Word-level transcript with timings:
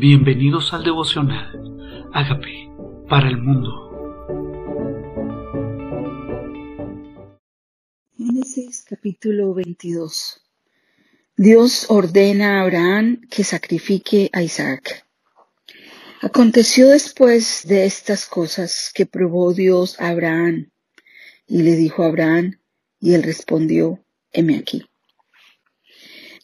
Bienvenidos 0.00 0.72
al 0.72 0.82
devocional. 0.82 2.08
Hágame 2.14 2.72
para 3.06 3.28
el 3.28 3.36
mundo. 3.36 3.68
Génesis 8.16 8.82
capítulo 8.88 9.52
22. 9.52 10.42
Dios 11.36 11.84
ordena 11.90 12.60
a 12.60 12.62
Abraham 12.62 13.20
que 13.30 13.44
sacrifique 13.44 14.30
a 14.32 14.42
Isaac. 14.42 15.06
Aconteció 16.22 16.88
después 16.88 17.68
de 17.68 17.84
estas 17.84 18.24
cosas 18.24 18.90
que 18.94 19.04
probó 19.04 19.52
Dios 19.52 20.00
a 20.00 20.08
Abraham 20.08 20.70
y 21.46 21.60
le 21.60 21.76
dijo 21.76 22.04
a 22.04 22.06
Abraham 22.06 22.58
y 23.00 23.12
él 23.12 23.22
respondió, 23.22 24.02
heme 24.32 24.56
aquí. 24.56 24.82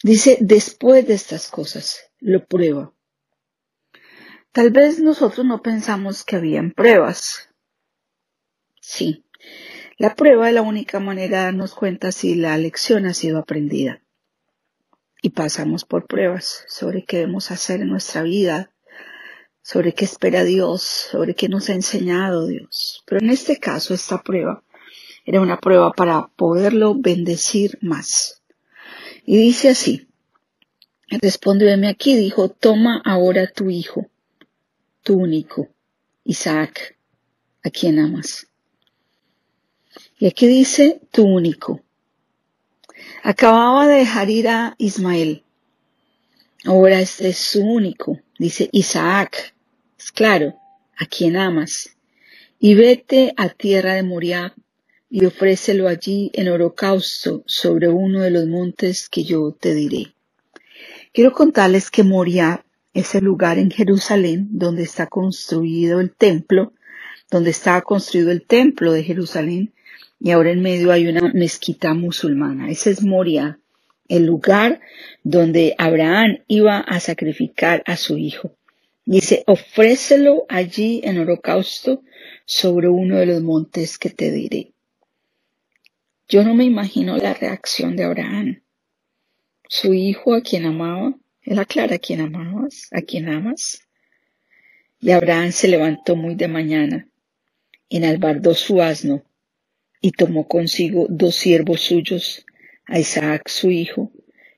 Dice, 0.03 0.37
después 0.43 1.07
de 1.07 1.15
estas 1.15 1.49
cosas, 1.49 2.11
lo 2.21 2.45
prueba. 2.45 2.93
Tal 4.57 4.71
vez 4.71 5.01
nosotros 5.01 5.45
no 5.45 5.61
pensamos 5.61 6.25
que 6.25 6.37
habían 6.37 6.71
pruebas. 6.71 7.51
Sí, 8.81 9.27
la 9.99 10.15
prueba 10.15 10.49
es 10.49 10.55
la 10.55 10.63
única 10.63 10.99
manera 10.99 11.41
de 11.41 11.45
darnos 11.45 11.75
cuenta 11.75 12.11
si 12.11 12.37
la 12.37 12.57
lección 12.57 13.05
ha 13.05 13.13
sido 13.13 13.37
aprendida. 13.37 14.01
Y 15.21 15.29
pasamos 15.29 15.85
por 15.85 16.07
pruebas 16.07 16.65
sobre 16.69 17.05
qué 17.05 17.19
debemos 17.19 17.51
hacer 17.51 17.83
en 17.83 17.91
nuestra 17.91 18.23
vida, 18.23 18.71
sobre 19.61 19.93
qué 19.93 20.07
espera 20.07 20.43
Dios, 20.43 20.81
sobre 20.85 21.35
qué 21.35 21.51
nos 21.51 21.69
ha 21.69 21.75
enseñado 21.75 22.47
Dios. 22.47 23.05
Pero 23.05 23.21
en 23.21 23.29
este 23.29 23.59
caso, 23.59 23.93
esta 23.93 24.23
prueba 24.23 24.65
era 25.27 25.43
una 25.43 25.61
prueba 25.61 25.93
para 25.93 26.29
poderlo 26.29 26.95
bendecir 26.95 27.77
más. 27.83 28.43
Y 29.27 29.37
dice 29.37 29.69
así, 29.69 30.09
respondióme 31.11 31.89
aquí, 31.89 32.17
dijo, 32.17 32.49
toma 32.49 33.03
ahora 33.05 33.53
tu 33.53 33.69
hijo 33.69 34.09
tu 35.07 35.15
único, 35.15 35.69
Isaac, 36.25 36.99
a 37.63 37.71
quien 37.71 38.01
amas. 38.01 38.49
Y 40.19 40.27
aquí 40.27 40.49
dice 40.49 41.01
tu 41.13 41.23
único. 41.23 41.81
Acababa 43.23 43.87
de 43.87 43.99
dejar 43.99 44.31
ir 44.31 44.49
a 44.49 44.75
Ismael. 44.79 45.45
Ahora 46.65 47.01
este 47.01 47.29
es 47.29 47.39
su 47.39 47.61
único. 47.61 48.19
Dice 48.37 48.69
Isaac. 48.73 49.55
Es 49.97 50.11
claro, 50.11 50.57
a 50.99 51.07
quien 51.07 51.37
amas. 51.37 51.97
Y 52.59 52.75
vete 52.75 53.33
a 53.37 53.49
tierra 53.49 53.95
de 53.95 54.03
Moriah 54.03 54.57
y 55.09 55.25
ofrécelo 55.25 55.87
allí 55.87 56.33
en 56.35 56.49
holocausto 56.49 57.45
sobre 57.47 57.89
uno 57.89 58.23
de 58.23 58.33
los 58.33 58.47
montes 58.47 59.09
que 59.09 59.23
yo 59.23 59.53
te 59.53 59.73
diré. 59.73 60.15
Quiero 61.13 61.31
contarles 61.33 61.93
que 61.93 62.03
Moriah 62.03 62.66
es 62.97 63.15
el 63.15 63.25
lugar 63.25 63.59
en 63.59 63.71
Jerusalén 63.71 64.49
donde 64.53 64.83
está 64.83 65.07
construido 65.07 66.01
el 66.01 66.13
templo, 66.13 66.73
donde 67.31 67.51
estaba 67.51 67.83
construido 67.83 68.31
el 68.31 68.47
templo 68.47 68.93
de 68.93 69.05
Jerusalén 69.05 69.75
y 70.19 70.31
ahora 70.31 70.51
en 70.51 70.63
medio 70.63 70.91
hay 70.93 71.07
una 71.07 71.31
mezquita 71.35 71.93
musulmana. 71.93 72.71
Ese 72.71 72.91
es 72.91 73.03
Moria, 73.03 73.59
el 74.09 74.25
lugar 74.25 74.81
donde 75.23 75.75
Abraham 75.77 76.39
iba 76.49 76.79
a 76.79 76.99
sacrificar 77.01 77.83
a 77.85 77.99
su 77.99 78.17
hijo. 78.17 78.57
Dice, 79.05 79.45
ofrécelo 79.47 80.47
allí 80.49 81.03
en 81.05 81.19
holocausto 81.19 82.03
sobre 82.47 82.89
uno 82.89 83.19
de 83.19 83.27
los 83.27 83.43
montes 83.43 83.99
que 83.99 84.09
te 84.09 84.33
diré. 84.33 84.73
Yo 86.29 86.45
no 86.45 86.55
me 86.55 86.65
imagino 86.65 87.19
la 87.19 87.35
reacción 87.35 87.95
de 87.95 88.05
Abraham. 88.05 88.63
Su 89.69 89.93
hijo 89.93 90.35
a 90.35 90.41
quien 90.41 90.65
amaba 90.65 91.15
él 91.47 91.61
aclara 91.61 91.95
a 91.95 91.99
quien 91.99 92.21
amabas, 92.21 92.89
a 92.91 93.01
quien 93.03 93.29
amas. 93.29 93.81
Y 95.01 95.13
Abraham 95.13 95.53
se 95.53 95.69
levantó 95.69 96.17
muy 96.17 96.35
de 96.35 96.49
mañana, 96.49 97.09
enalbardó 97.89 98.55
su 98.55 98.83
asno 98.83 99.25
y 100.01 100.11
tomó 100.11 100.49
consigo 100.49 101.07
dos 101.09 101.37
siervos 101.37 101.81
suyos, 101.81 102.45
a 102.87 102.99
Isaac 102.99 103.49
su 103.49 103.71
hijo, 103.71 104.11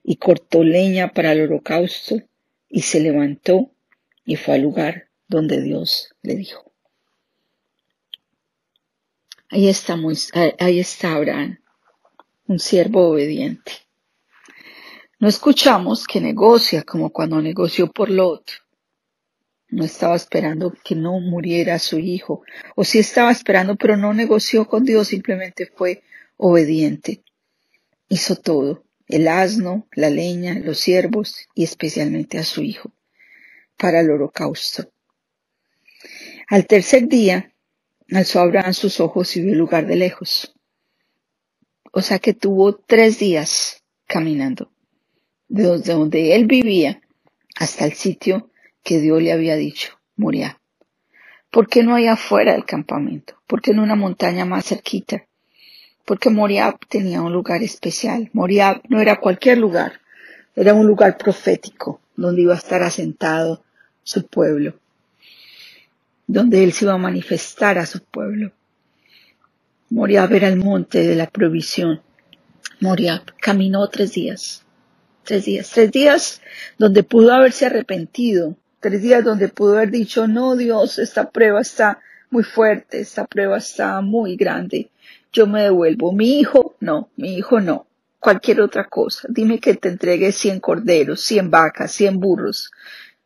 y 0.02 0.16
cortó 0.16 0.64
leña 0.64 1.12
para 1.12 1.32
el 1.32 1.42
holocausto, 1.42 2.22
y 2.68 2.82
se 2.82 3.00
levantó 3.00 3.70
y 4.24 4.36
fue 4.36 4.54
al 4.54 4.62
lugar 4.62 5.08
donde 5.26 5.62
Dios 5.62 6.14
le 6.22 6.36
dijo. 6.36 6.72
Ahí 9.50 9.68
está, 9.68 9.98
ahí 10.58 10.80
está 10.80 11.14
Abraham, 11.14 11.58
un 12.46 12.58
siervo 12.58 13.08
obediente. 13.08 13.72
No 15.20 15.26
escuchamos 15.26 16.06
que 16.06 16.20
negocia 16.20 16.84
como 16.84 17.10
cuando 17.10 17.42
negoció 17.42 17.90
por 17.90 18.08
Lot. 18.08 18.52
No 19.68 19.84
estaba 19.84 20.14
esperando 20.14 20.72
que 20.84 20.94
no 20.94 21.18
muriera 21.18 21.80
su 21.80 21.98
hijo, 21.98 22.42
o 22.76 22.84
sí 22.84 23.00
estaba 23.00 23.32
esperando, 23.32 23.74
pero 23.74 23.96
no 23.96 24.14
negoció 24.14 24.68
con 24.68 24.84
Dios, 24.84 25.08
simplemente 25.08 25.66
fue 25.66 26.04
obediente. 26.36 27.24
Hizo 28.08 28.36
todo, 28.36 28.84
el 29.08 29.26
asno, 29.26 29.88
la 29.90 30.08
leña, 30.08 30.54
los 30.60 30.78
siervos 30.78 31.48
y 31.52 31.64
especialmente 31.64 32.38
a 32.38 32.44
su 32.44 32.62
hijo, 32.62 32.92
para 33.76 34.00
el 34.00 34.10
holocausto. 34.12 34.88
Al 36.46 36.64
tercer 36.68 37.08
día, 37.08 37.52
alzó 38.12 38.38
Abraham 38.38 38.72
sus 38.72 39.00
ojos 39.00 39.36
y 39.36 39.42
vio 39.42 39.56
lugar 39.56 39.88
de 39.88 39.96
lejos. 39.96 40.54
O 41.92 42.02
sea 42.02 42.20
que 42.20 42.34
tuvo 42.34 42.76
tres 42.76 43.18
días 43.18 43.82
caminando 44.06 44.70
desde 45.48 45.92
donde 45.92 46.34
él 46.36 46.47
vivía 46.47 47.00
hasta 47.59 47.86
el 47.86 47.94
sitio 47.94 48.50
que 48.82 49.00
Dios 49.00 49.22
le 49.22 49.32
había 49.32 49.56
dicho, 49.56 49.98
Moría. 50.16 50.60
¿Por 51.50 51.69
qué 51.69 51.82
no 51.82 51.94
hay 51.94 52.06
afuera 52.06 52.53
del 52.53 52.66
campamento? 52.66 53.34
¿Por 53.47 53.62
qué 53.62 53.70
en 53.70 53.78
una 53.78 53.97
montaña 53.97 54.44
más 54.44 54.66
cerquita? 54.66 55.25
Porque 56.04 56.31
Moriab 56.31 56.78
tenía 56.88 57.22
un 57.22 57.32
lugar 57.32 57.62
especial. 57.62 58.31
Moriab 58.32 58.82
no 58.88 59.00
era 59.00 59.20
cualquier 59.20 59.58
lugar, 59.58 60.00
era 60.54 60.75
un 60.75 60.87
lugar 60.87 61.16
profético 61.16 62.00
donde 62.16 62.42
iba 62.42 62.54
a 62.54 62.58
estar 62.58 62.82
asentado 62.82 63.64
su 64.03 64.26
pueblo, 64.26 64.75
donde 66.26 66.64
él 66.64 66.72
se 66.72 66.84
iba 66.84 66.94
a 66.94 66.98
manifestar 66.98 67.78
a 67.78 67.87
su 67.87 68.03
pueblo. 68.04 68.53
Moriab 69.91 70.32
era 70.34 70.48
el 70.48 70.56
monte 70.56 71.06
de 71.06 71.14
la 71.14 71.26
provisión. 71.26 72.03
Moriab 72.81 73.22
caminó 73.41 73.88
tres 73.88 74.12
días 74.12 74.66
tres 75.28 75.44
días, 75.44 75.70
tres 75.70 75.92
días 75.92 76.40
donde 76.78 77.02
pudo 77.02 77.34
haberse 77.34 77.66
arrepentido, 77.66 78.56
tres 78.80 79.02
días 79.02 79.22
donde 79.22 79.48
pudo 79.48 79.76
haber 79.76 79.90
dicho, 79.90 80.26
no 80.26 80.56
Dios, 80.56 80.98
esta 80.98 81.30
prueba 81.30 81.60
está 81.60 82.00
muy 82.30 82.42
fuerte, 82.42 83.00
esta 83.00 83.26
prueba 83.26 83.58
está 83.58 84.00
muy 84.00 84.36
grande, 84.36 84.88
yo 85.30 85.46
me 85.46 85.64
devuelvo. 85.64 86.12
Mi 86.12 86.40
hijo, 86.40 86.76
no, 86.80 87.10
mi 87.16 87.36
hijo 87.36 87.60
no, 87.60 87.86
cualquier 88.18 88.62
otra 88.62 88.84
cosa, 88.84 89.28
dime 89.30 89.60
que 89.60 89.74
te 89.74 89.90
entregue 89.90 90.32
cien 90.32 90.60
corderos, 90.60 91.20
cien 91.22 91.50
vacas, 91.50 91.92
cien 91.92 92.20
burros. 92.20 92.70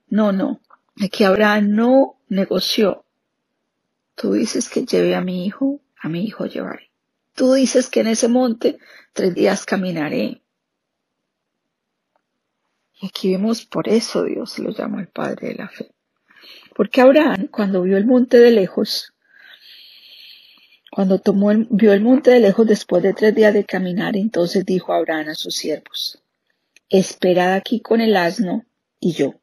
No, 0.08 0.32
no, 0.32 0.60
aquí 1.00 1.22
Abraham 1.22 1.70
no 1.70 2.16
negoció. 2.28 3.04
Tú 4.16 4.32
dices 4.32 4.68
que 4.68 4.84
lleve 4.84 5.14
a 5.14 5.20
mi 5.20 5.46
hijo, 5.46 5.78
a 6.00 6.08
mi 6.08 6.24
hijo 6.24 6.46
llevaré. 6.46 6.90
Tú 7.36 7.52
dices 7.54 7.88
que 7.88 8.00
en 8.00 8.08
ese 8.08 8.26
monte 8.26 8.78
tres 9.12 9.34
días 9.36 9.64
caminaré, 9.64 10.41
y 13.02 13.06
aquí 13.06 13.32
vemos 13.32 13.64
por 13.64 13.88
eso 13.88 14.22
Dios 14.22 14.60
lo 14.60 14.70
llama 14.70 15.00
el 15.00 15.08
Padre 15.08 15.48
de 15.48 15.54
la 15.56 15.68
Fe. 15.68 15.90
Porque 16.76 17.00
Abraham, 17.00 17.48
cuando 17.50 17.82
vio 17.82 17.96
el 17.96 18.06
monte 18.06 18.38
de 18.38 18.52
lejos, 18.52 19.12
cuando 20.88 21.18
tomó 21.18 21.50
vio 21.68 21.92
el 21.92 22.00
monte 22.00 22.30
de 22.30 22.38
lejos 22.38 22.64
después 22.64 23.02
de 23.02 23.12
tres 23.12 23.34
días 23.34 23.52
de 23.52 23.64
caminar, 23.64 24.16
entonces 24.16 24.64
dijo 24.64 24.92
Abraham 24.92 25.30
a 25.30 25.34
sus 25.34 25.56
siervos, 25.56 26.22
esperad 26.88 27.54
aquí 27.54 27.80
con 27.80 28.00
el 28.00 28.16
asno 28.16 28.64
y 29.00 29.14
yo. 29.14 29.34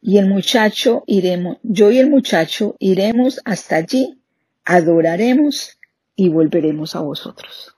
Y 0.00 0.18
el 0.18 0.28
muchacho 0.28 1.02
iremos, 1.08 1.58
yo 1.64 1.90
y 1.90 1.98
el 1.98 2.08
muchacho 2.08 2.76
iremos 2.78 3.40
hasta 3.44 3.74
allí, 3.74 4.20
adoraremos 4.64 5.80
y 6.14 6.28
volveremos 6.28 6.94
a 6.94 7.00
vosotros. 7.00 7.74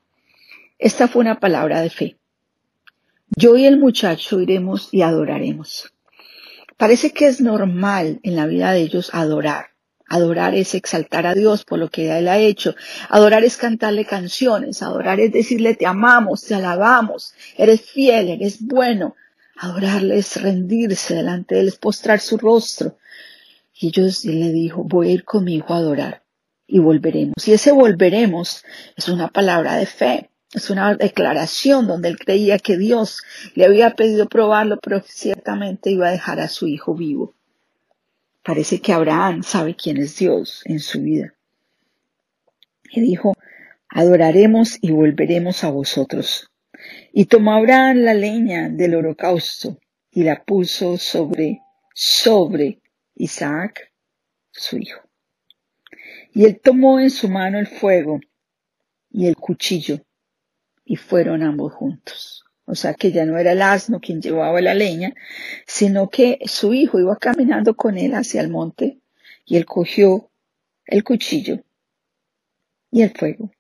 Esta 0.78 1.08
fue 1.08 1.22
una 1.22 1.40
palabra 1.40 1.80
de 1.80 1.88
fe. 1.88 2.19
Yo 3.36 3.56
y 3.56 3.64
el 3.64 3.78
muchacho 3.78 4.40
iremos 4.40 4.88
y 4.92 5.02
adoraremos. 5.02 5.92
Parece 6.76 7.12
que 7.12 7.26
es 7.26 7.40
normal 7.40 8.20
en 8.22 8.36
la 8.36 8.46
vida 8.46 8.72
de 8.72 8.80
ellos 8.80 9.10
adorar. 9.12 9.66
Adorar 10.08 10.56
es 10.56 10.74
exaltar 10.74 11.26
a 11.26 11.34
Dios 11.34 11.64
por 11.64 11.78
lo 11.78 11.88
que 11.88 12.10
Él 12.18 12.26
ha 12.26 12.38
hecho. 12.38 12.74
Adorar 13.08 13.44
es 13.44 13.56
cantarle 13.56 14.04
canciones. 14.04 14.82
Adorar 14.82 15.20
es 15.20 15.30
decirle 15.32 15.76
te 15.76 15.86
amamos, 15.86 16.42
te 16.42 16.56
alabamos, 16.56 17.34
eres 17.56 17.82
fiel, 17.82 18.28
eres 18.30 18.60
bueno. 18.60 19.14
Adorarle 19.56 20.18
es 20.18 20.42
rendirse 20.42 21.14
delante 21.14 21.54
de 21.54 21.60
Él, 21.60 21.68
es 21.68 21.76
postrar 21.76 22.18
su 22.18 22.38
rostro. 22.38 22.96
Y 23.74 23.88
ellos 23.88 24.24
le 24.24 24.50
dijo, 24.50 24.82
voy 24.82 25.10
a 25.10 25.12
ir 25.12 25.24
conmigo 25.24 25.66
a 25.68 25.76
adorar 25.76 26.22
y 26.66 26.78
volveremos. 26.78 27.46
Y 27.46 27.52
ese 27.52 27.70
volveremos 27.70 28.64
es 28.96 29.08
una 29.08 29.28
palabra 29.28 29.76
de 29.76 29.86
fe. 29.86 30.29
Es 30.52 30.68
una 30.68 30.94
declaración 30.96 31.86
donde 31.86 32.08
él 32.08 32.18
creía 32.18 32.58
que 32.58 32.76
Dios 32.76 33.22
le 33.54 33.64
había 33.64 33.94
pedido 33.94 34.28
probarlo, 34.28 34.78
pero 34.82 35.00
ciertamente 35.00 35.90
iba 35.90 36.08
a 36.08 36.12
dejar 36.12 36.40
a 36.40 36.48
su 36.48 36.66
hijo 36.66 36.94
vivo. 36.94 37.34
Parece 38.42 38.80
que 38.80 38.92
Abraham 38.92 39.42
sabe 39.42 39.76
quién 39.76 39.98
es 39.98 40.16
Dios 40.16 40.62
en 40.64 40.80
su 40.80 41.02
vida. 41.02 41.34
Y 42.90 43.00
dijo, 43.00 43.34
adoraremos 43.88 44.78
y 44.80 44.90
volveremos 44.90 45.62
a 45.62 45.70
vosotros. 45.70 46.50
Y 47.12 47.26
tomó 47.26 47.54
Abraham 47.54 47.98
la 47.98 48.14
leña 48.14 48.68
del 48.68 48.96
holocausto 48.96 49.78
y 50.10 50.24
la 50.24 50.42
puso 50.42 50.96
sobre, 50.96 51.60
sobre 51.94 52.80
Isaac, 53.14 53.92
su 54.50 54.78
hijo. 54.78 55.00
Y 56.32 56.44
él 56.44 56.60
tomó 56.60 56.98
en 56.98 57.10
su 57.10 57.28
mano 57.28 57.58
el 57.58 57.66
fuego 57.66 58.20
y 59.10 59.26
el 59.26 59.36
cuchillo, 59.36 60.00
y 60.90 60.96
fueron 60.96 61.44
ambos 61.44 61.72
juntos. 61.72 62.44
O 62.64 62.74
sea 62.74 62.94
que 62.94 63.12
ya 63.12 63.24
no 63.24 63.38
era 63.38 63.52
el 63.52 63.62
asno 63.62 64.00
quien 64.00 64.20
llevaba 64.20 64.60
la 64.60 64.74
leña, 64.74 65.14
sino 65.64 66.10
que 66.10 66.40
su 66.46 66.74
hijo 66.74 66.98
iba 66.98 67.14
caminando 67.14 67.76
con 67.76 67.96
él 67.96 68.12
hacia 68.12 68.40
el 68.40 68.48
monte 68.48 68.98
y 69.44 69.56
él 69.56 69.66
cogió 69.66 70.32
el 70.86 71.04
cuchillo 71.04 71.62
y 72.90 73.02
el 73.02 73.10
fuego. 73.16 73.52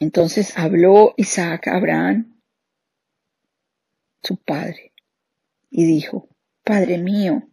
Entonces 0.00 0.58
habló 0.58 1.14
Isaac 1.18 1.68
a 1.68 1.76
Abraham, 1.76 2.36
su 4.24 4.36
padre, 4.38 4.92
y 5.70 5.84
dijo, 5.84 6.28
Padre 6.64 6.98
mío. 6.98 7.48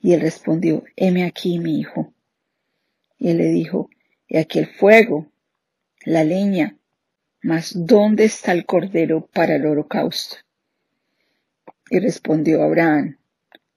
Y 0.00 0.14
él 0.14 0.22
respondió, 0.22 0.84
heme 0.96 1.24
aquí, 1.24 1.58
mi 1.58 1.80
hijo. 1.80 2.14
Y 3.18 3.28
él 3.28 3.36
le 3.36 3.48
dijo, 3.50 3.90
he 4.26 4.38
aquí 4.38 4.60
el 4.60 4.68
fuego, 4.68 5.31
la 6.04 6.24
leña, 6.24 6.76
mas 7.42 7.72
¿dónde 7.74 8.24
está 8.24 8.52
el 8.52 8.66
cordero 8.66 9.28
para 9.32 9.56
el 9.56 9.66
holocausto? 9.66 10.36
Y 11.90 11.98
respondió 11.98 12.62
Abraham, 12.62 13.18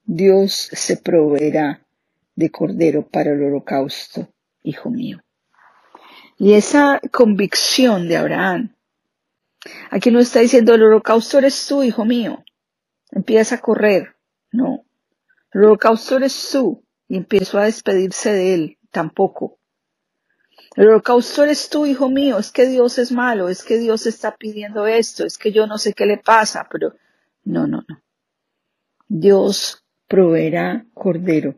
Dios 0.04 0.70
se 0.72 0.98
proveerá 0.98 1.86
de 2.36 2.52
cordero 2.52 3.08
para 3.08 3.32
el 3.32 3.44
holocausto, 3.44 4.30
hijo 4.64 4.90
mío. 4.90 5.24
Y 6.38 6.54
esa 6.54 7.00
convicción 7.12 8.08
de 8.08 8.18
Abraham, 8.18 8.76
aquí 9.90 10.12
no 10.12 10.20
está 10.20 10.42
diciendo 10.42 10.76
el 10.76 10.84
holocausto 10.84 11.38
eres 11.38 11.66
tú, 11.68 11.84
hijo 11.84 12.06
mío, 12.06 12.44
empieza 13.12 13.56
a 13.56 13.62
correr, 13.62 14.16
no, 14.52 14.86
el 15.54 15.64
holocausto 15.64 16.18
eres 16.18 16.50
tú, 16.52 16.86
y 17.08 17.18
empiezo 17.18 17.58
a 17.58 17.66
despedirse 17.66 18.34
de 18.34 18.54
él, 18.54 18.78
tampoco. 18.92 19.60
El 20.76 20.90
holocausto 20.90 21.46
eres 21.46 21.70
tú, 21.70 21.86
hijo 21.86 22.10
mío, 22.10 22.38
es 22.38 22.52
que 22.52 22.68
Dios 22.68 22.98
es 22.98 23.12
malo, 23.14 23.48
es 23.48 23.64
que 23.64 23.78
Dios 23.78 24.08
está 24.08 24.36
pidiendo 24.36 24.88
esto, 24.88 25.26
es 25.26 25.38
que 25.38 25.54
yo 25.54 25.68
no 25.68 25.78
sé 25.78 25.94
qué 25.94 26.06
le 26.06 26.18
pasa, 26.18 26.68
pero 26.70 26.96
no, 27.46 27.66
no, 27.66 27.86
no. 27.88 28.04
Dios 29.08 29.86
proveerá 30.08 30.86
cordero 30.94 31.56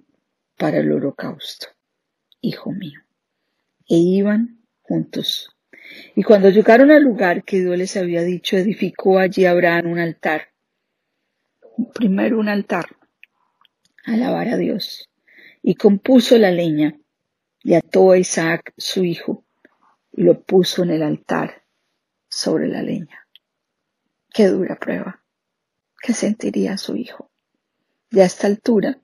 para 0.55 0.77
el 0.77 0.91
holocausto, 0.91 1.67
hijo 2.41 2.71
mío. 2.71 3.01
E 3.87 3.95
iban 3.95 4.59
juntos. 4.81 5.49
Y 6.15 6.21
cuando 6.21 6.49
llegaron 6.49 6.91
al 6.91 7.01
lugar 7.01 7.43
que 7.43 7.61
Dios 7.61 7.77
les 7.77 7.97
había 7.97 8.21
dicho, 8.21 8.55
edificó 8.55 9.17
allí 9.17 9.45
Abraham 9.45 9.87
un 9.93 9.99
altar. 9.99 10.49
Primero 11.95 12.39
un 12.39 12.49
altar, 12.49 12.85
alabar 14.03 14.49
a 14.49 14.57
Dios. 14.57 15.09
Y 15.63 15.75
compuso 15.75 16.37
la 16.37 16.51
leña 16.51 16.99
y 17.67 17.75
ató 17.75 18.11
a 18.11 18.17
Isaac 18.17 18.73
su 18.77 19.03
hijo 19.03 19.43
y 20.13 20.21
lo 20.21 20.41
puso 20.41 20.83
en 20.83 20.91
el 20.91 21.03
altar 21.03 21.63
sobre 22.29 22.69
la 22.69 22.81
leña. 22.81 23.27
Qué 24.33 24.47
dura 24.47 24.79
prueba. 24.79 25.21
¿Qué 26.01 26.13
sentiría 26.13 26.77
su 26.77 26.95
hijo? 26.95 27.29
Y 28.09 28.21
a 28.21 28.23
esta 28.23 28.47
altura, 28.47 29.01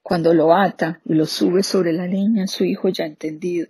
cuando 0.00 0.32
lo 0.32 0.54
ata 0.54 1.00
y 1.06 1.14
lo 1.14 1.26
sube 1.26 1.64
sobre 1.64 1.92
la 1.92 2.06
leña, 2.06 2.46
su 2.46 2.62
hijo 2.62 2.88
ya 2.88 3.02
ha 3.02 3.08
entendido 3.08 3.66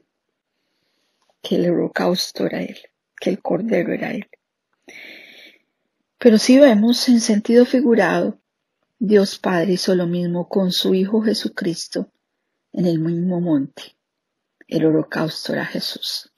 que 1.40 1.56
el 1.56 1.70
holocausto 1.70 2.44
era 2.44 2.60
él, 2.60 2.76
que 3.18 3.30
el 3.30 3.40
cordero 3.40 3.94
era 3.94 4.10
él. 4.10 4.28
Pero 6.18 6.36
si 6.36 6.58
vemos 6.58 7.08
en 7.08 7.20
sentido 7.20 7.64
figurado, 7.64 8.38
Dios 8.98 9.38
Padre 9.38 9.72
hizo 9.72 9.94
lo 9.94 10.06
mismo 10.06 10.50
con 10.50 10.70
su 10.70 10.94
Hijo 10.94 11.22
Jesucristo 11.22 12.12
en 12.74 12.84
el 12.84 12.98
mismo 12.98 13.40
monte. 13.40 13.97
El 14.68 14.84
holocausto 14.84 15.54
era 15.54 15.64
Jesús. 15.64 16.30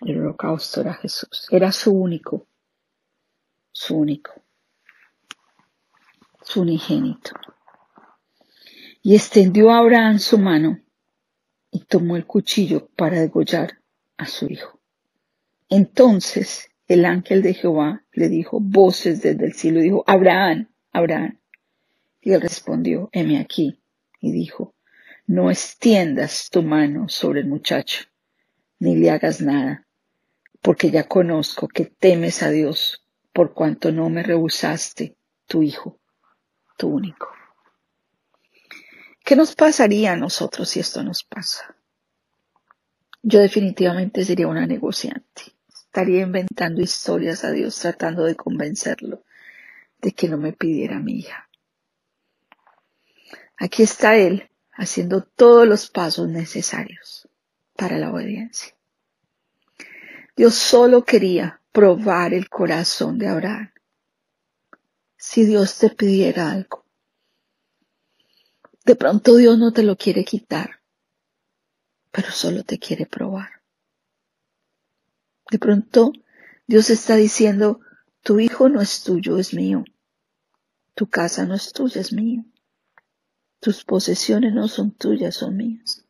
El 0.00 0.20
holocausto 0.20 0.80
era 0.80 0.94
Jesús. 0.94 1.46
Era 1.50 1.70
su 1.70 1.92
único, 1.92 2.48
su 3.70 3.96
único, 3.96 4.32
su 6.42 6.62
unigénito. 6.62 7.30
Y 9.02 9.14
extendió 9.14 9.70
a 9.70 9.78
Abraham 9.78 10.18
su 10.18 10.36
mano 10.36 10.80
y 11.70 11.84
tomó 11.84 12.16
el 12.16 12.26
cuchillo 12.26 12.88
para 12.96 13.20
degollar 13.20 13.78
a 14.16 14.26
su 14.26 14.46
hijo. 14.46 14.80
Entonces 15.68 16.70
el 16.88 17.04
ángel 17.04 17.42
de 17.42 17.54
Jehová 17.54 18.04
le 18.12 18.28
dijo 18.28 18.58
voces 18.60 19.22
desde 19.22 19.46
el 19.46 19.52
cielo, 19.52 19.80
dijo, 19.80 20.02
Abraham, 20.08 20.68
Abraham. 20.90 21.38
Y 22.20 22.32
él 22.32 22.40
respondió, 22.40 23.10
heme 23.12 23.38
aquí. 23.38 23.80
Y 24.20 24.32
dijo, 24.32 24.73
no 25.26 25.50
extiendas 25.50 26.50
tu 26.50 26.62
mano 26.62 27.08
sobre 27.08 27.40
el 27.40 27.46
muchacho, 27.46 28.04
ni 28.78 28.96
le 28.96 29.10
hagas 29.10 29.40
nada, 29.40 29.86
porque 30.60 30.90
ya 30.90 31.08
conozco 31.08 31.68
que 31.68 31.86
temes 31.86 32.42
a 32.42 32.50
Dios, 32.50 33.06
por 33.32 33.54
cuanto 33.54 33.90
no 33.90 34.08
me 34.10 34.22
rehusaste 34.22 35.16
tu 35.46 35.62
hijo, 35.62 35.98
tu 36.76 36.88
único. 36.88 37.28
¿Qué 39.24 39.36
nos 39.36 39.54
pasaría 39.54 40.12
a 40.12 40.16
nosotros 40.16 40.68
si 40.68 40.80
esto 40.80 41.02
nos 41.02 41.24
pasa? 41.24 41.76
Yo 43.22 43.40
definitivamente 43.40 44.24
sería 44.24 44.48
una 44.48 44.66
negociante. 44.66 45.54
Estaría 45.66 46.22
inventando 46.22 46.82
historias 46.82 47.42
a 47.44 47.50
Dios 47.50 47.78
tratando 47.78 48.24
de 48.24 48.34
convencerlo 48.34 49.24
de 50.02 50.12
que 50.12 50.28
no 50.28 50.36
me 50.36 50.52
pidiera 50.52 50.98
mi 50.98 51.20
hija. 51.20 51.48
Aquí 53.56 53.82
está 53.82 54.16
Él 54.16 54.50
haciendo 54.74 55.22
todos 55.22 55.66
los 55.66 55.88
pasos 55.88 56.28
necesarios 56.28 57.28
para 57.76 57.98
la 57.98 58.12
obediencia. 58.12 58.74
Dios 60.36 60.54
solo 60.54 61.04
quería 61.04 61.60
probar 61.72 62.34
el 62.34 62.48
corazón 62.48 63.18
de 63.18 63.28
Abraham. 63.28 63.72
Si 65.16 65.46
Dios 65.46 65.78
te 65.78 65.90
pidiera 65.90 66.50
algo, 66.50 66.84
de 68.84 68.96
pronto 68.96 69.36
Dios 69.36 69.58
no 69.58 69.72
te 69.72 69.82
lo 69.82 69.96
quiere 69.96 70.24
quitar, 70.24 70.80
pero 72.10 72.30
solo 72.30 72.64
te 72.64 72.78
quiere 72.78 73.06
probar. 73.06 73.62
De 75.50 75.58
pronto 75.58 76.12
Dios 76.66 76.90
está 76.90 77.16
diciendo, 77.16 77.80
tu 78.22 78.40
hijo 78.40 78.68
no 78.68 78.80
es 78.80 79.02
tuyo, 79.02 79.38
es 79.38 79.54
mío. 79.54 79.84
Tu 80.94 81.08
casa 81.08 81.44
no 81.44 81.54
es 81.54 81.72
tuya, 81.72 82.00
es 82.00 82.12
mío. 82.12 82.44
Tus 83.64 83.82
posesiones 83.82 84.52
no 84.52 84.68
son 84.68 84.90
tuyas, 84.90 85.36
son 85.36 85.56
mías. 85.56 86.04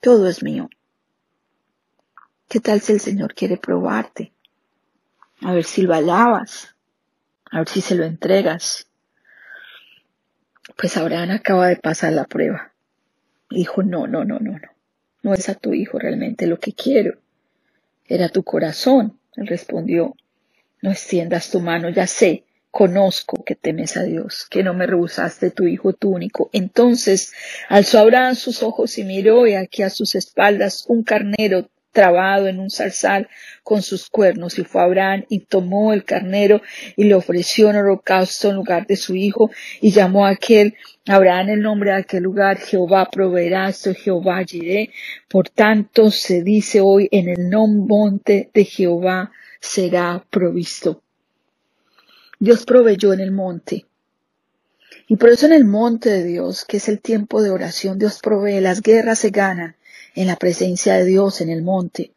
Todo 0.00 0.28
es 0.28 0.42
mío. 0.42 0.68
¿Qué 2.46 2.60
tal 2.60 2.82
si 2.82 2.92
el 2.92 3.00
Señor 3.00 3.34
quiere 3.34 3.56
probarte? 3.56 4.34
A 5.40 5.54
ver 5.54 5.64
si 5.64 5.80
lo 5.80 5.94
alabas, 5.94 6.76
a 7.50 7.60
ver 7.60 7.68
si 7.70 7.80
se 7.80 7.94
lo 7.94 8.04
entregas. 8.04 8.86
Pues 10.76 10.98
Abraham 10.98 11.30
acaba 11.30 11.68
de 11.68 11.76
pasar 11.76 12.12
la 12.12 12.24
prueba. 12.24 12.74
dijo, 13.48 13.82
no, 13.82 14.06
no, 14.06 14.22
no, 14.22 14.38
no, 14.38 14.52
no. 14.52 14.68
No 15.22 15.32
es 15.32 15.48
a 15.48 15.54
tu 15.54 15.72
hijo 15.72 15.98
realmente 15.98 16.46
lo 16.46 16.60
que 16.60 16.74
quiero. 16.74 17.18
Era 18.04 18.28
tu 18.28 18.42
corazón. 18.42 19.18
Él 19.36 19.46
respondió, 19.46 20.16
no 20.82 20.90
extiendas 20.90 21.50
tu 21.50 21.60
mano, 21.60 21.88
ya 21.88 22.06
sé 22.06 22.44
conozco 22.72 23.44
que 23.44 23.54
temes 23.54 23.98
a 23.98 24.02
Dios, 24.04 24.46
que 24.50 24.62
no 24.62 24.72
me 24.72 24.86
rehusaste 24.86 25.50
tu 25.50 25.66
Hijo 25.66 25.92
tu 25.92 26.10
único. 26.10 26.48
Entonces 26.52 27.32
alzó 27.68 27.98
Abraham 27.98 28.34
sus 28.34 28.62
ojos 28.62 28.96
y 28.98 29.04
miró 29.04 29.46
y 29.46 29.54
aquí 29.54 29.82
a 29.82 29.90
sus 29.90 30.14
espaldas 30.14 30.86
un 30.88 31.04
carnero 31.04 31.68
trabado 31.92 32.48
en 32.48 32.58
un 32.58 32.70
zarzal 32.70 33.28
con 33.62 33.82
sus 33.82 34.08
cuernos 34.08 34.58
y 34.58 34.64
fue 34.64 34.80
Abraham 34.80 35.26
y 35.28 35.40
tomó 35.40 35.92
el 35.92 36.04
carnero 36.04 36.62
y 36.96 37.04
le 37.04 37.14
ofreció 37.14 37.68
en 37.68 37.76
holocausto 37.76 38.48
en 38.48 38.56
lugar 38.56 38.86
de 38.86 38.96
su 38.96 39.14
hijo 39.14 39.50
y 39.82 39.90
llamó 39.90 40.24
a 40.24 40.30
aquel 40.30 40.74
Abraham 41.06 41.50
el 41.50 41.60
nombre 41.60 41.90
de 41.90 41.98
aquel 41.98 42.22
lugar 42.22 42.56
Jehová 42.56 43.10
proveerá 43.12 43.68
esto 43.68 43.92
Jehová 43.94 44.42
iré 44.50 44.88
por 45.28 45.50
tanto 45.50 46.10
se 46.10 46.42
dice 46.42 46.80
hoy 46.80 47.08
en 47.12 47.28
el 47.28 47.50
monte 47.50 48.50
de 48.54 48.64
Jehová 48.64 49.30
será 49.60 50.24
provisto 50.30 51.02
Dios 52.42 52.64
proveyó 52.64 53.12
en 53.12 53.20
el 53.20 53.30
monte. 53.30 53.86
Y 55.06 55.14
por 55.14 55.28
eso 55.28 55.46
en 55.46 55.52
el 55.52 55.64
monte 55.64 56.10
de 56.10 56.24
Dios, 56.24 56.64
que 56.64 56.78
es 56.78 56.88
el 56.88 57.00
tiempo 57.00 57.40
de 57.40 57.50
oración, 57.50 58.00
Dios 58.00 58.18
provee. 58.20 58.60
Las 58.60 58.82
guerras 58.82 59.20
se 59.20 59.30
ganan 59.30 59.76
en 60.16 60.26
la 60.26 60.34
presencia 60.34 60.94
de 60.94 61.04
Dios 61.04 61.40
en 61.40 61.50
el 61.50 61.62
monte. 61.62 62.10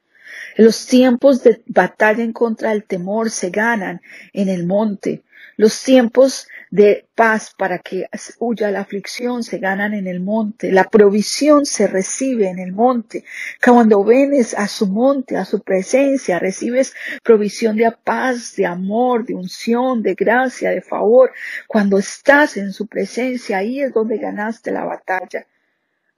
Los 0.57 0.87
tiempos 0.87 1.43
de 1.43 1.61
batalla 1.67 2.23
en 2.23 2.33
contra 2.33 2.71
del 2.71 2.85
temor 2.85 3.29
se 3.29 3.51
ganan 3.51 4.01
en 4.33 4.49
el 4.49 4.65
monte. 4.65 5.21
Los 5.57 5.83
tiempos 5.83 6.49
de 6.69 7.07
paz 7.15 7.53
para 7.57 7.79
que 7.79 8.07
huya 8.39 8.69
la 8.71 8.81
aflicción 8.81 9.43
se 9.43 9.57
ganan 9.57 9.93
en 9.93 10.07
el 10.07 10.19
monte. 10.19 10.73
La 10.73 10.83
provisión 10.83 11.65
se 11.65 11.87
recibe 11.87 12.49
en 12.49 12.59
el 12.59 12.73
monte. 12.73 13.23
Cuando 13.63 14.03
venes 14.03 14.53
a 14.53 14.67
su 14.67 14.87
monte, 14.87 15.37
a 15.37 15.45
su 15.45 15.61
presencia, 15.61 16.39
recibes 16.39 16.93
provisión 17.23 17.77
de 17.77 17.89
paz, 17.91 18.57
de 18.57 18.65
amor, 18.65 19.25
de 19.25 19.35
unción, 19.35 20.03
de 20.03 20.15
gracia, 20.15 20.71
de 20.71 20.81
favor. 20.81 21.31
Cuando 21.67 21.97
estás 21.97 22.57
en 22.57 22.73
su 22.73 22.87
presencia, 22.87 23.59
ahí 23.59 23.79
es 23.79 23.93
donde 23.93 24.17
ganaste 24.17 24.71
la 24.71 24.83
batalla. 24.83 25.47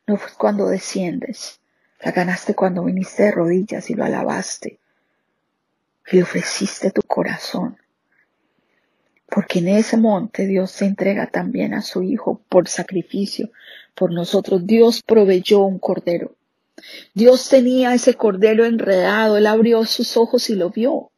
No 0.07 0.17
fue 0.17 0.31
cuando 0.35 0.67
desciendes. 0.67 1.59
La 2.01 2.11
ganaste 2.11 2.55
cuando 2.55 2.83
viniste 2.83 3.23
de 3.23 3.31
rodillas 3.31 3.87
y 3.91 3.93
lo 3.93 4.05
alabaste. 4.05 4.79
Y 6.11 6.21
ofreciste 6.21 6.89
tu 6.89 7.03
corazón 7.03 7.77
porque 9.29 9.59
en 9.59 9.69
ese 9.69 9.97
monte 9.97 10.47
Dios 10.47 10.71
se 10.71 10.85
entrega 10.85 11.27
también 11.27 11.73
a 11.73 11.81
su 11.81 12.01
Hijo 12.03 12.41
por 12.49 12.67
sacrificio 12.67 13.49
por 13.93 14.13
nosotros. 14.13 14.65
Dios 14.65 15.01
proveyó 15.01 15.61
un 15.61 15.79
cordero. 15.79 16.35
Dios 17.13 17.49
tenía 17.49 17.93
ese 17.93 18.13
cordero 18.13 18.63
enredado, 18.65 19.37
Él 19.37 19.47
abrió 19.47 19.83
sus 19.85 20.15
ojos 20.15 20.49
y 20.49 20.55
lo 20.55 20.69
vio. 20.69 21.11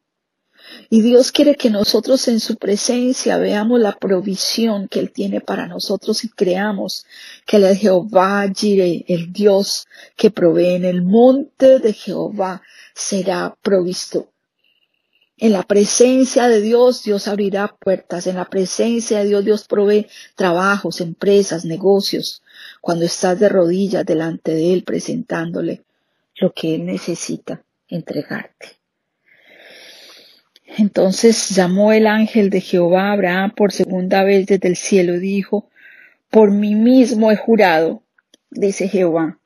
Y 0.88 1.02
Dios 1.02 1.32
quiere 1.32 1.56
que 1.56 1.70
nosotros 1.70 2.28
en 2.28 2.40
su 2.40 2.56
presencia 2.56 3.38
veamos 3.38 3.80
la 3.80 3.92
provisión 3.92 4.88
que 4.88 5.00
Él 5.00 5.10
tiene 5.12 5.40
para 5.40 5.66
nosotros 5.66 6.24
y 6.24 6.28
creamos 6.28 7.06
que 7.46 7.56
Él 7.56 7.64
es 7.64 7.78
Jehová 7.78 8.46
Jireh, 8.54 9.04
el 9.08 9.32
Dios 9.32 9.86
que 10.16 10.30
provee 10.30 10.74
en 10.74 10.84
el 10.84 11.02
monte 11.02 11.78
de 11.78 11.92
Jehová 11.92 12.62
será 12.94 13.56
provisto. 13.62 14.28
En 15.42 15.52
la 15.52 15.62
presencia 15.62 16.48
de 16.48 16.60
Dios, 16.60 17.02
Dios 17.02 17.26
abrirá 17.26 17.68
puertas. 17.68 18.26
En 18.26 18.36
la 18.36 18.44
presencia 18.50 19.20
de 19.20 19.28
Dios, 19.28 19.42
Dios 19.42 19.66
provee 19.66 20.06
trabajos, 20.36 21.00
empresas, 21.00 21.64
negocios. 21.64 22.42
Cuando 22.82 23.06
estás 23.06 23.40
de 23.40 23.48
rodillas 23.48 24.04
delante 24.04 24.52
de 24.52 24.74
Él, 24.74 24.84
presentándole 24.84 25.82
lo 26.36 26.52
que 26.52 26.74
Él 26.74 26.84
necesita 26.84 27.62
entregarte. 27.88 28.76
Entonces 30.76 31.48
llamó 31.48 31.94
el 31.94 32.06
ángel 32.06 32.50
de 32.50 32.60
Jehová 32.60 33.08
a 33.08 33.12
Abraham 33.12 33.54
por 33.56 33.72
segunda 33.72 34.22
vez 34.22 34.46
desde 34.46 34.68
el 34.68 34.76
cielo 34.76 35.14
y 35.14 35.20
dijo, 35.20 35.70
por 36.28 36.50
mí 36.50 36.74
mismo 36.74 37.32
he 37.32 37.36
jurado, 37.36 38.02
dice 38.50 38.88
Jehová, 38.88 39.38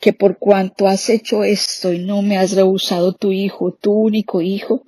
que 0.00 0.12
por 0.12 0.38
cuanto 0.38 0.88
has 0.88 1.08
hecho 1.08 1.44
esto 1.44 1.92
y 1.92 2.00
no 2.00 2.22
me 2.22 2.38
has 2.38 2.52
rehusado 2.52 3.14
tu 3.14 3.30
hijo, 3.30 3.72
tu 3.72 3.92
único 3.92 4.42
hijo, 4.42 4.84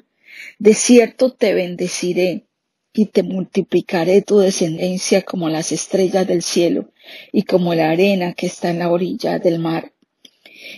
de 0.58 0.74
cierto 0.74 1.32
te 1.32 1.54
bendeciré 1.54 2.46
y 2.92 3.06
te 3.06 3.22
multiplicaré 3.22 4.22
tu 4.22 4.38
descendencia 4.38 5.22
como 5.22 5.48
las 5.48 5.72
estrellas 5.72 6.26
del 6.26 6.42
cielo 6.42 6.92
y 7.32 7.42
como 7.42 7.74
la 7.74 7.90
arena 7.90 8.34
que 8.34 8.46
está 8.46 8.70
en 8.70 8.78
la 8.78 8.90
orilla 8.90 9.38
del 9.38 9.58
mar. 9.58 9.92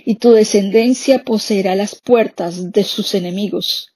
Y 0.05 0.17
tu 0.17 0.33
descendencia 0.33 1.25
poseerá 1.25 1.75
las 1.75 2.01
puertas 2.01 2.73
de 2.73 2.85
sus 2.85 3.15
enemigos. 3.15 3.95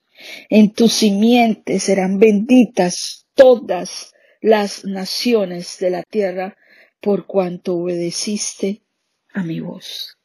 En 0.50 0.72
tu 0.72 0.88
simiente 0.88 1.80
serán 1.80 2.18
benditas 2.18 3.26
todas 3.34 4.12
las 4.42 4.84
naciones 4.84 5.78
de 5.78 5.90
la 5.90 6.02
tierra 6.02 6.56
por 7.00 7.26
cuanto 7.26 7.76
obedeciste 7.76 8.82
a 9.32 9.42
mi 9.42 9.60
voz. 9.60 10.18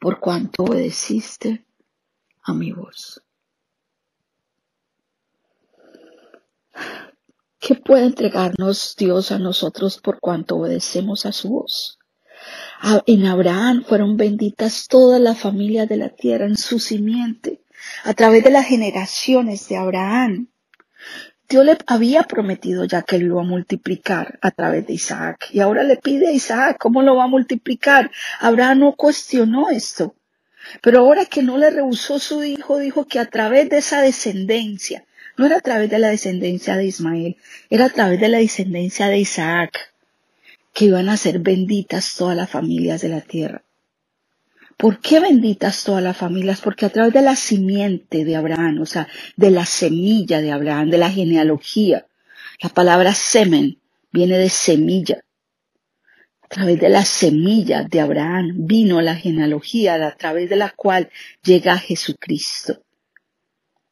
Por 0.00 0.18
cuanto 0.18 0.64
obedeciste 0.64 1.64
a 2.42 2.52
mi 2.52 2.72
voz. 2.72 3.22
¿Qué 7.58 7.76
puede 7.76 8.06
entregarnos 8.06 8.96
Dios 8.96 9.30
a 9.30 9.38
nosotros 9.38 9.98
por 9.98 10.18
cuanto 10.18 10.56
obedecemos 10.56 11.26
a 11.26 11.32
su 11.32 11.50
voz? 11.50 11.98
En 13.06 13.26
Abraham 13.26 13.84
fueron 13.84 14.16
benditas 14.16 14.88
todas 14.88 15.20
las 15.20 15.38
familias 15.38 15.88
de 15.88 15.96
la 15.96 16.08
tierra 16.08 16.46
en 16.46 16.56
su 16.56 16.80
simiente, 16.80 17.62
a 18.02 18.14
través 18.14 18.42
de 18.42 18.50
las 18.50 18.66
generaciones 18.66 19.68
de 19.68 19.76
Abraham. 19.76 20.48
Dios 21.48 21.64
le 21.64 21.78
había 21.86 22.24
prometido 22.24 22.84
ya 22.84 23.02
que 23.02 23.16
él 23.16 23.24
lo 23.24 23.36
va 23.36 23.42
a 23.42 23.44
multiplicar 23.44 24.38
a 24.42 24.50
través 24.50 24.86
de 24.86 24.94
Isaac. 24.94 25.48
Y 25.52 25.60
ahora 25.60 25.84
le 25.84 25.96
pide 25.98 26.28
a 26.28 26.32
Isaac 26.32 26.78
cómo 26.80 27.02
lo 27.02 27.14
va 27.14 27.24
a 27.24 27.28
multiplicar. 27.28 28.10
Abraham 28.40 28.80
no 28.80 28.92
cuestionó 28.94 29.68
esto. 29.70 30.16
Pero 30.80 31.00
ahora 31.00 31.26
que 31.26 31.42
no 31.42 31.58
le 31.58 31.70
rehusó 31.70 32.18
su 32.18 32.42
hijo, 32.42 32.78
dijo 32.78 33.06
que 33.06 33.18
a 33.18 33.26
través 33.26 33.68
de 33.68 33.78
esa 33.78 34.00
descendencia, 34.00 35.04
no 35.36 35.46
era 35.46 35.58
a 35.58 35.60
través 35.60 35.90
de 35.90 35.98
la 35.98 36.08
descendencia 36.08 36.76
de 36.76 36.86
Ismael, 36.86 37.36
era 37.70 37.86
a 37.86 37.90
través 37.90 38.20
de 38.20 38.28
la 38.28 38.38
descendencia 38.38 39.08
de 39.08 39.18
Isaac, 39.18 39.92
que 40.72 40.86
iban 40.86 41.08
a 41.08 41.16
ser 41.16 41.38
benditas 41.40 42.14
todas 42.16 42.36
las 42.36 42.48
familias 42.48 43.02
de 43.02 43.08
la 43.08 43.20
tierra. 43.20 43.62
¿Por 44.76 44.98
qué 45.00 45.20
benditas 45.20 45.84
todas 45.84 46.02
las 46.02 46.16
familias? 46.16 46.60
Porque 46.60 46.86
a 46.86 46.90
través 46.90 47.12
de 47.12 47.22
la 47.22 47.36
simiente 47.36 48.24
de 48.24 48.36
Abraham, 48.36 48.80
o 48.80 48.86
sea, 48.86 49.06
de 49.36 49.50
la 49.50 49.66
semilla 49.66 50.40
de 50.40 50.50
Abraham, 50.50 50.90
de 50.90 50.98
la 50.98 51.10
genealogía, 51.10 52.06
la 52.60 52.68
palabra 52.68 53.14
semen 53.14 53.78
viene 54.10 54.38
de 54.38 54.48
semilla. 54.48 55.22
A 56.52 56.54
través 56.54 56.80
de 56.80 56.90
la 56.90 57.02
semilla 57.02 57.82
de 57.82 57.98
Abraham 57.98 58.66
vino 58.66 59.00
la 59.00 59.14
genealogía 59.14 59.94
a 60.06 60.14
través 60.14 60.50
de 60.50 60.56
la 60.56 60.68
cual 60.68 61.10
llega 61.42 61.78
Jesucristo. 61.78 62.82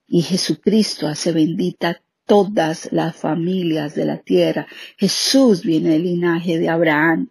Y 0.06 0.20
Jesucristo 0.20 1.06
hace 1.08 1.32
bendita 1.32 2.02
todas 2.26 2.92
las 2.92 3.16
familias 3.16 3.94
de 3.94 4.04
la 4.04 4.18
tierra. 4.18 4.66
Jesús 4.98 5.62
viene 5.62 5.88
del 5.88 6.02
linaje 6.02 6.58
de 6.58 6.68
Abraham, 6.68 7.30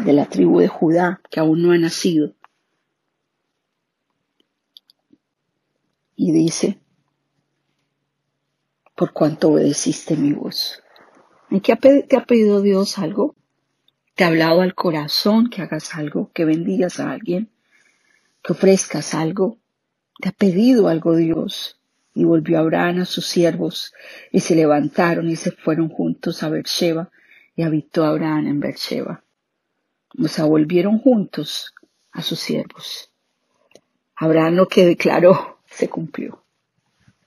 de 0.00 0.12
la 0.12 0.26
tribu 0.26 0.58
de 0.58 0.66
Judá, 0.66 1.20
que 1.30 1.38
aún 1.38 1.62
no 1.62 1.70
ha 1.70 1.78
nacido. 1.78 2.34
Y 6.16 6.32
dice, 6.32 6.80
por 8.96 9.12
cuanto 9.12 9.50
obedeciste 9.50 10.16
mi 10.16 10.32
voz. 10.32 10.82
¿Qué 11.58 11.74
te 11.74 12.16
ha 12.16 12.24
pedido 12.24 12.62
Dios 12.62 12.96
algo? 12.98 13.34
¿Te 14.14 14.22
ha 14.22 14.28
hablado 14.28 14.60
al 14.60 14.76
corazón 14.76 15.50
que 15.50 15.62
hagas 15.62 15.96
algo, 15.96 16.30
que 16.32 16.44
bendigas 16.44 17.00
a 17.00 17.10
alguien, 17.10 17.50
que 18.40 18.52
ofrezcas 18.52 19.14
algo? 19.14 19.58
¿Te 20.20 20.28
ha 20.28 20.32
pedido 20.32 20.86
algo 20.86 21.16
Dios? 21.16 21.80
Y 22.14 22.22
volvió 22.22 22.60
Abraham 22.60 23.00
a 23.00 23.04
sus 23.04 23.26
siervos, 23.26 23.92
y 24.30 24.40
se 24.40 24.54
levantaron 24.54 25.28
y 25.28 25.34
se 25.34 25.50
fueron 25.50 25.88
juntos 25.88 26.44
a 26.44 26.50
Beersheba, 26.50 27.10
y 27.56 27.62
habitó 27.62 28.04
Abraham 28.04 28.46
en 28.46 28.60
Beersheba. 28.60 29.24
O 30.22 30.28
sea, 30.28 30.44
volvieron 30.44 30.98
juntos 30.98 31.74
a 32.12 32.22
sus 32.22 32.38
siervos. 32.38 33.10
Abraham 34.14 34.54
lo 34.54 34.68
que 34.68 34.86
declaró 34.86 35.58
se 35.66 35.88
cumplió. 35.88 36.44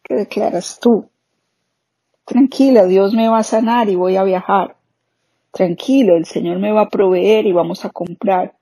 ¿Qué 0.02 0.16
declaras 0.16 0.80
tú? 0.80 1.10
Tranquila, 2.26 2.86
Dios 2.86 3.14
me 3.14 3.28
va 3.28 3.40
a 3.40 3.44
sanar 3.44 3.90
y 3.90 3.96
voy 3.96 4.16
a 4.16 4.24
viajar. 4.24 4.78
Tranquilo, 5.52 6.16
el 6.16 6.26
Señor 6.26 6.60
me 6.60 6.72
va 6.72 6.82
a 6.82 6.90
proveer 6.90 7.46
y 7.46 7.52
vamos 7.52 7.86
a 7.86 7.90
comprar. 7.90 8.56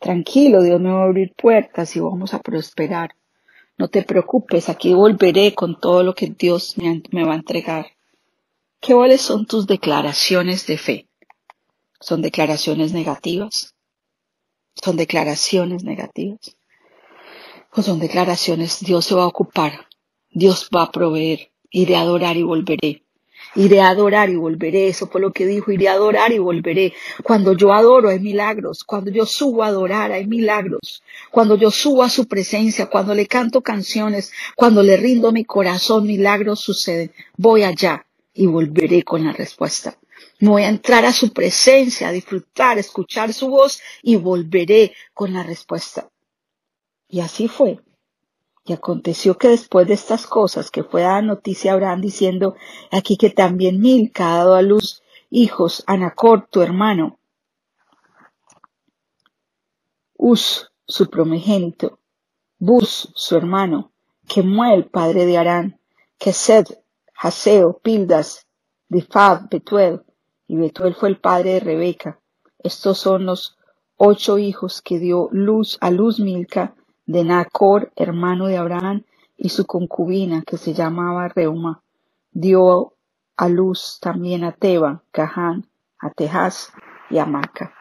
Tranquilo, 0.00 0.62
Dios 0.62 0.80
me 0.80 0.90
va 0.90 1.02
a 1.02 1.04
abrir 1.04 1.32
puertas 1.34 1.94
y 1.96 2.00
vamos 2.00 2.34
a 2.34 2.40
prosperar. 2.40 3.14
No 3.78 3.88
te 3.88 4.02
preocupes, 4.02 4.68
aquí 4.68 4.94
volveré 4.94 5.54
con 5.54 5.78
todo 5.78 6.02
lo 6.02 6.14
que 6.14 6.28
Dios 6.28 6.76
me, 6.78 7.24
va 7.24 7.32
a 7.32 7.36
entregar. 7.36 7.86
¿Qué 8.80 8.94
cuáles 8.94 9.20
son 9.20 9.46
tus 9.46 9.66
declaraciones 9.66 10.66
de 10.66 10.78
fe? 10.78 11.08
¿Son 12.00 12.22
declaraciones 12.22 12.92
negativas? 12.92 13.74
¿Son 14.74 14.96
declaraciones 14.96 15.84
negativas? 15.84 16.56
¿O 17.72 17.82
son 17.82 17.98
declaraciones 18.00 18.80
Dios 18.80 19.04
se 19.04 19.14
va 19.14 19.24
a 19.24 19.28
ocupar? 19.28 19.86
Dios 20.30 20.70
va 20.74 20.84
a 20.84 20.90
proveer. 20.90 21.50
Iré 21.70 21.96
a 21.96 22.00
adorar 22.00 22.36
y 22.36 22.42
volveré. 22.42 23.02
Iré 23.54 23.80
a 23.80 23.88
adorar 23.88 24.28
y 24.28 24.36
volveré. 24.36 24.88
Eso 24.88 25.06
fue 25.06 25.20
lo 25.20 25.32
que 25.32 25.46
dijo. 25.46 25.72
Iré 25.72 25.88
a 25.88 25.92
adorar 25.92 26.32
y 26.32 26.38
volveré. 26.38 26.92
Cuando 27.22 27.54
yo 27.54 27.72
adoro 27.72 28.08
hay 28.08 28.20
milagros. 28.20 28.84
Cuando 28.84 29.10
yo 29.10 29.24
subo 29.26 29.62
a 29.62 29.68
adorar 29.68 30.12
hay 30.12 30.26
milagros. 30.26 31.02
Cuando 31.30 31.56
yo 31.56 31.70
subo 31.70 32.02
a 32.02 32.10
su 32.10 32.26
presencia, 32.26 32.86
cuando 32.86 33.14
le 33.14 33.26
canto 33.26 33.62
canciones, 33.62 34.32
cuando 34.54 34.82
le 34.82 34.96
rindo 34.96 35.32
mi 35.32 35.44
corazón, 35.44 36.06
milagros 36.06 36.60
suceden. 36.60 37.12
Voy 37.36 37.62
allá 37.62 38.06
y 38.34 38.46
volveré 38.46 39.02
con 39.02 39.24
la 39.24 39.32
respuesta. 39.32 39.96
voy 40.40 40.62
a 40.62 40.68
entrar 40.68 41.06
a 41.06 41.12
su 41.12 41.32
presencia, 41.32 42.08
a 42.08 42.12
disfrutar, 42.12 42.78
escuchar 42.78 43.32
su 43.32 43.48
voz 43.48 43.80
y 44.02 44.16
volveré 44.16 44.92
con 45.14 45.32
la 45.32 45.42
respuesta. 45.42 46.10
Y 47.08 47.20
así 47.20 47.48
fue. 47.48 47.80
Y 48.68 48.72
aconteció 48.72 49.38
que 49.38 49.48
después 49.48 49.86
de 49.86 49.94
estas 49.94 50.26
cosas, 50.26 50.72
que 50.72 50.82
fue 50.82 51.02
dada 51.02 51.22
noticia 51.22 51.70
a 51.70 51.74
Abraham 51.74 52.00
diciendo, 52.00 52.56
aquí 52.90 53.16
que 53.16 53.30
también 53.30 53.80
Milca 53.80 54.34
ha 54.34 54.38
dado 54.38 54.56
a 54.56 54.62
luz 54.62 55.02
hijos, 55.30 55.84
Anacor, 55.86 56.48
tu 56.50 56.62
hermano, 56.62 57.20
Us, 60.16 60.72
su 60.84 61.08
primogénito, 61.08 62.00
Bus, 62.58 63.12
su 63.14 63.36
hermano, 63.36 63.92
Kemuel, 64.26 64.86
padre 64.86 65.26
de 65.26 65.38
Arán, 65.38 65.78
Kesed, 66.18 66.66
Haseo, 67.16 67.78
Pildas, 67.78 68.48
Difab, 68.88 69.48
Betuel, 69.48 70.02
y 70.48 70.56
Betuel 70.56 70.94
fue 70.94 71.10
el 71.10 71.20
padre 71.20 71.52
de 71.52 71.60
Rebeca. 71.60 72.18
Estos 72.58 72.98
son 72.98 73.26
los 73.26 73.58
ocho 73.96 74.38
hijos 74.38 74.82
que 74.82 74.98
dio 74.98 75.28
luz 75.30 75.78
a 75.80 75.90
luz 75.90 76.18
Milca 76.18 76.74
de 77.06 77.24
Nacor, 77.24 77.92
hermano 77.96 78.46
de 78.46 78.56
Abraham, 78.56 79.04
y 79.36 79.50
su 79.50 79.66
concubina, 79.66 80.42
que 80.42 80.58
se 80.58 80.74
llamaba 80.74 81.28
Reuma. 81.28 81.82
Dio 82.32 82.94
a 83.36 83.48
luz 83.48 83.98
también 84.00 84.44
a 84.44 84.52
Teba, 84.52 85.02
Gahán, 85.12 85.68
a 85.98 86.10
Tejas 86.10 86.72
y 87.10 87.18
a 87.18 87.26
Maca. 87.26 87.74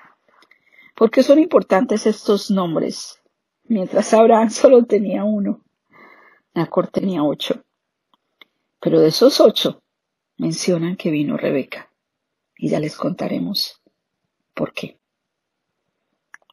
¿Por 0.96 1.12
qué 1.12 1.24
son 1.24 1.40
importantes 1.40 2.06
estos 2.06 2.52
nombres? 2.52 3.22
Mientras 3.64 4.14
Abraham 4.14 4.50
solo 4.52 4.86
tenía 4.86 5.24
uno, 5.24 5.62
Nacor 6.54 6.88
tenía 6.88 7.24
ocho. 7.24 7.64
Pero 8.80 9.00
de 9.00 9.08
esos 9.08 9.42
ocho 9.42 9.82
mencionan 10.38 10.96
que 10.96 11.12
vino 11.12 11.38
Rebeca. 11.38 11.90
Y 12.58 12.70
ya 12.70 12.80
les 12.80 12.96
contaremos 12.96 13.82
por 14.54 14.72
qué. 14.74 14.98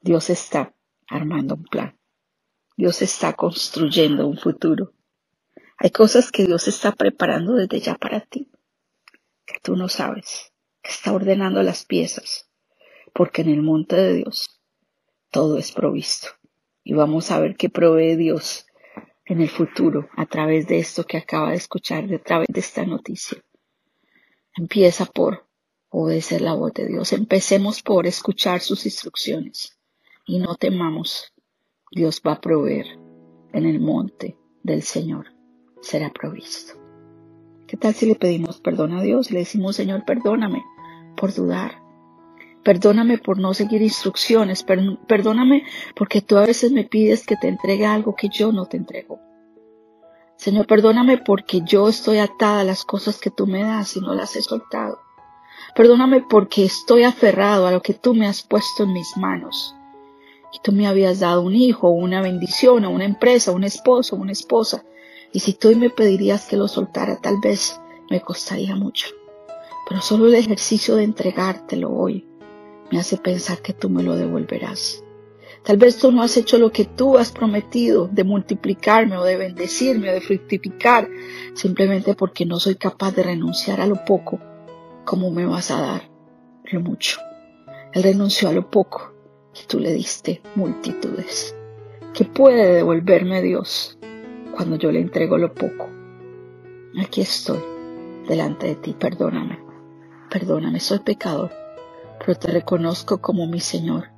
Dios 0.00 0.30
está 0.30 0.74
armando 1.08 1.54
un 1.54 1.64
plan. 1.64 1.96
Dios 2.76 3.02
está 3.02 3.34
construyendo 3.34 4.26
un 4.26 4.38
futuro. 4.38 4.92
Hay 5.78 5.90
cosas 5.90 6.30
que 6.30 6.46
Dios 6.46 6.68
está 6.68 6.92
preparando 6.92 7.54
desde 7.54 7.80
ya 7.80 7.96
para 7.96 8.20
ti, 8.20 8.50
que 9.44 9.58
tú 9.62 9.76
no 9.76 9.88
sabes, 9.88 10.52
que 10.82 10.90
está 10.90 11.12
ordenando 11.12 11.62
las 11.62 11.84
piezas, 11.84 12.48
porque 13.12 13.42
en 13.42 13.50
el 13.50 13.62
monte 13.62 13.96
de 13.96 14.14
Dios 14.14 14.60
todo 15.30 15.58
es 15.58 15.72
provisto. 15.72 16.28
Y 16.84 16.94
vamos 16.94 17.30
a 17.30 17.40
ver 17.40 17.56
qué 17.56 17.68
provee 17.68 18.16
Dios 18.16 18.66
en 19.24 19.40
el 19.40 19.48
futuro 19.48 20.08
a 20.16 20.26
través 20.26 20.66
de 20.66 20.78
esto 20.78 21.04
que 21.04 21.16
acaba 21.16 21.50
de 21.50 21.56
escuchar, 21.56 22.04
a 22.12 22.18
través 22.18 22.48
de 22.48 22.60
esta 22.60 22.84
noticia. 22.84 23.42
Empieza 24.54 25.06
por 25.06 25.46
obedecer 25.88 26.40
la 26.40 26.54
voz 26.54 26.72
de 26.74 26.86
Dios. 26.86 27.12
Empecemos 27.12 27.82
por 27.82 28.06
escuchar 28.06 28.60
sus 28.60 28.84
instrucciones 28.86 29.78
y 30.26 30.38
no 30.38 30.56
temamos. 30.56 31.32
Dios 31.94 32.22
va 32.26 32.32
a 32.32 32.40
proveer 32.40 32.86
en 33.52 33.66
el 33.66 33.78
monte 33.78 34.38
del 34.62 34.80
Señor. 34.80 35.26
Será 35.82 36.10
provisto. 36.10 36.72
¿Qué 37.66 37.76
tal 37.76 37.92
si 37.92 38.06
le 38.06 38.14
pedimos 38.14 38.62
perdón 38.62 38.94
a 38.94 39.02
Dios? 39.02 39.30
Le 39.30 39.40
decimos, 39.40 39.76
Señor, 39.76 40.06
perdóname 40.06 40.64
por 41.18 41.34
dudar. 41.34 41.82
Perdóname 42.64 43.18
por 43.18 43.38
no 43.38 43.52
seguir 43.52 43.82
instrucciones. 43.82 44.64
Perdóname 44.64 45.64
porque 45.94 46.22
tú 46.22 46.38
a 46.38 46.46
veces 46.46 46.72
me 46.72 46.84
pides 46.84 47.26
que 47.26 47.36
te 47.36 47.48
entregue 47.48 47.84
algo 47.84 48.14
que 48.16 48.30
yo 48.30 48.52
no 48.52 48.64
te 48.64 48.78
entrego. 48.78 49.20
Señor, 50.36 50.66
perdóname 50.66 51.18
porque 51.18 51.60
yo 51.62 51.90
estoy 51.90 52.18
atada 52.18 52.60
a 52.60 52.64
las 52.64 52.86
cosas 52.86 53.20
que 53.20 53.30
tú 53.30 53.46
me 53.46 53.64
das 53.64 53.98
y 53.98 54.00
no 54.00 54.14
las 54.14 54.34
he 54.34 54.40
soltado. 54.40 54.98
Perdóname 55.76 56.22
porque 56.22 56.64
estoy 56.64 57.02
aferrado 57.02 57.66
a 57.66 57.70
lo 57.70 57.82
que 57.82 57.92
tú 57.92 58.14
me 58.14 58.26
has 58.26 58.42
puesto 58.42 58.84
en 58.84 58.94
mis 58.94 59.14
manos. 59.18 59.76
Y 60.52 60.60
tú 60.62 60.72
me 60.72 60.86
habías 60.86 61.20
dado 61.20 61.40
un 61.40 61.54
hijo, 61.54 61.88
una 61.88 62.20
bendición, 62.20 62.84
una 62.84 63.06
empresa, 63.06 63.52
un 63.52 63.64
esposo, 63.64 64.16
una 64.16 64.32
esposa. 64.32 64.84
Y 65.32 65.40
si 65.40 65.54
tú 65.54 65.74
me 65.76 65.88
pedirías 65.88 66.46
que 66.46 66.58
lo 66.58 66.68
soltara, 66.68 67.20
tal 67.20 67.38
vez 67.42 67.80
me 68.10 68.20
costaría 68.20 68.76
mucho. 68.76 69.08
Pero 69.88 70.02
solo 70.02 70.26
el 70.26 70.34
ejercicio 70.34 70.96
de 70.96 71.04
entregártelo 71.04 71.90
hoy 71.90 72.26
me 72.90 72.98
hace 72.98 73.16
pensar 73.16 73.62
que 73.62 73.72
tú 73.72 73.88
me 73.88 74.02
lo 74.02 74.14
devolverás. 74.14 75.02
Tal 75.64 75.76
vez 75.76 75.96
tú 75.96 76.12
no 76.12 76.22
has 76.22 76.36
hecho 76.36 76.58
lo 76.58 76.70
que 76.70 76.84
tú 76.84 77.16
has 77.16 77.32
prometido 77.32 78.08
de 78.08 78.24
multiplicarme 78.24 79.16
o 79.16 79.24
de 79.24 79.36
bendecirme 79.36 80.10
o 80.10 80.12
de 80.12 80.20
fructificar, 80.20 81.08
simplemente 81.54 82.14
porque 82.14 82.44
no 82.44 82.58
soy 82.58 82.74
capaz 82.74 83.12
de 83.12 83.22
renunciar 83.22 83.80
a 83.80 83.86
lo 83.86 84.04
poco, 84.04 84.40
como 85.04 85.30
me 85.30 85.46
vas 85.46 85.70
a 85.70 85.80
dar 85.80 86.10
lo 86.64 86.80
mucho. 86.80 87.20
Él 87.94 88.02
renunció 88.02 88.48
a 88.48 88.52
lo 88.52 88.70
poco 88.70 89.11
y 89.54 89.66
tú 89.66 89.78
le 89.78 89.92
diste 89.92 90.42
multitudes. 90.54 91.54
¿Qué 92.14 92.24
puede 92.24 92.74
devolverme 92.74 93.42
Dios 93.42 93.98
cuando 94.54 94.76
yo 94.76 94.92
le 94.92 95.00
entrego 95.00 95.38
lo 95.38 95.54
poco? 95.54 95.88
Aquí 97.00 97.22
estoy 97.22 97.60
delante 98.28 98.66
de 98.66 98.74
ti, 98.76 98.94
perdóname, 98.98 99.58
perdóname, 100.30 100.78
soy 100.78 101.00
pecador 101.00 101.50
pero 102.24 102.38
te 102.38 102.48
reconozco 102.48 103.20
como 103.20 103.46
mi 103.46 103.60
Señor 103.60 104.10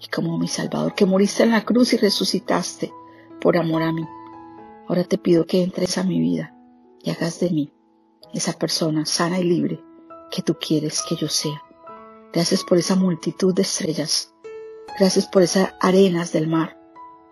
y 0.00 0.08
como 0.08 0.36
mi 0.36 0.48
Salvador, 0.48 0.94
que 0.94 1.06
moriste 1.06 1.44
en 1.44 1.52
la 1.52 1.64
cruz 1.64 1.92
y 1.92 1.96
resucitaste 1.96 2.92
por 3.40 3.56
amor 3.56 3.82
a 3.82 3.92
mí. 3.92 4.04
Ahora 4.88 5.04
te 5.04 5.16
pido 5.16 5.46
que 5.46 5.62
entres 5.62 5.96
a 5.96 6.02
mi 6.02 6.20
vida 6.20 6.56
y 7.00 7.10
hagas 7.10 7.38
de 7.38 7.50
mí 7.50 7.72
esa 8.34 8.52
persona 8.54 9.06
sana 9.06 9.38
y 9.38 9.44
libre 9.44 9.80
que 10.30 10.42
tú 10.42 10.56
quieres 10.60 11.02
que 11.08 11.14
yo 11.14 11.28
sea. 11.28 11.62
Gracias 12.32 12.64
por 12.64 12.78
esa 12.78 12.96
multitud 12.96 13.54
de 13.54 13.62
estrellas. 13.62 14.34
Gracias 14.98 15.26
por 15.26 15.42
esas 15.42 15.74
arenas 15.80 16.32
del 16.32 16.48
mar, 16.48 16.78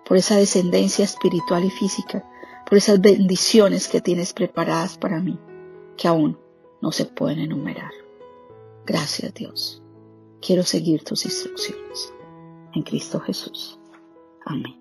por 0.05 0.17
esa 0.17 0.37
descendencia 0.37 1.05
espiritual 1.05 1.65
y 1.65 1.71
física, 1.71 2.25
por 2.67 2.79
esas 2.79 3.01
bendiciones 3.01 3.89
que 3.89 4.01
tienes 4.01 4.33
preparadas 4.33 4.97
para 4.97 5.21
mí, 5.21 5.39
que 5.97 6.09
aún 6.09 6.39
no 6.81 6.93
se 6.93 7.05
pueden 7.05 7.41
enumerar. 7.41 7.93
Gracias 8.87 9.35
Dios. 9.35 9.83
Quiero 10.41 10.63
seguir 10.63 11.05
tus 11.05 11.25
instrucciones. 11.25 12.13
En 12.73 12.83
Cristo 12.83 13.21
Jesús. 13.21 13.79
Amén. 14.47 14.81